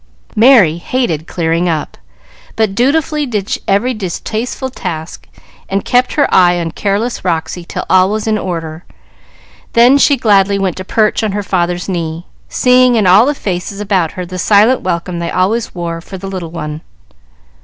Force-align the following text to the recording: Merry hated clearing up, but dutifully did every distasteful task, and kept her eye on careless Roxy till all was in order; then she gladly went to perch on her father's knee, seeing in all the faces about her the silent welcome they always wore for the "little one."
Merry 0.35 0.79
hated 0.79 1.27
clearing 1.27 1.69
up, 1.69 1.95
but 2.55 2.73
dutifully 2.73 3.27
did 3.27 3.55
every 3.67 3.93
distasteful 3.93 4.71
task, 4.71 5.29
and 5.69 5.85
kept 5.85 6.13
her 6.13 6.27
eye 6.33 6.59
on 6.59 6.71
careless 6.71 7.23
Roxy 7.23 7.63
till 7.63 7.85
all 7.87 8.09
was 8.09 8.25
in 8.25 8.35
order; 8.35 8.83
then 9.73 9.99
she 9.99 10.17
gladly 10.17 10.57
went 10.57 10.75
to 10.77 10.83
perch 10.83 11.21
on 11.23 11.33
her 11.33 11.43
father's 11.43 11.87
knee, 11.87 12.25
seeing 12.49 12.95
in 12.95 13.05
all 13.05 13.27
the 13.27 13.35
faces 13.35 13.79
about 13.79 14.13
her 14.13 14.25
the 14.25 14.39
silent 14.39 14.81
welcome 14.81 15.19
they 15.19 15.29
always 15.29 15.75
wore 15.75 16.01
for 16.01 16.17
the 16.17 16.25
"little 16.25 16.49
one." 16.49 16.81